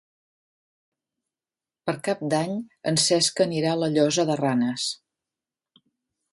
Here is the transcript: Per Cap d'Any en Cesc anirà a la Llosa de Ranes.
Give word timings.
Per 1.89 1.95
Cap 2.09 2.25
d'Any 2.35 2.57
en 2.93 2.99
Cesc 3.03 3.45
anirà 3.47 3.77
a 3.77 3.81
la 3.85 3.93
Llosa 3.93 4.29
de 4.31 4.41
Ranes. 4.43 4.91